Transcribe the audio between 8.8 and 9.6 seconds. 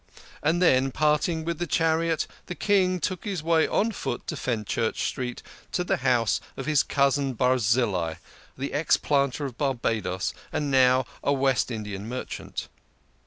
planter of